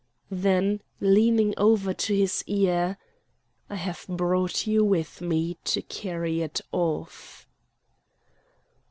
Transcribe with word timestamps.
Then 0.31 0.81
leaning 0.99 1.53
over 1.57 1.93
to 1.93 2.15
his 2.15 2.43
ear: 2.47 2.97
"I 3.69 3.75
have 3.75 4.03
brought 4.09 4.65
you 4.65 4.83
with 4.83 5.21
me 5.21 5.59
to 5.65 5.83
carry 5.83 6.41
it 6.41 6.59
off!" 6.71 7.45